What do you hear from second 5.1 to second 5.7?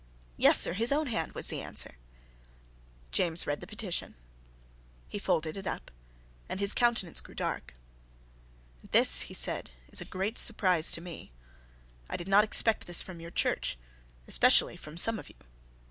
folded it